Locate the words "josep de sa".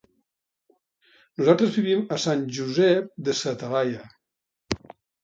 2.55-3.55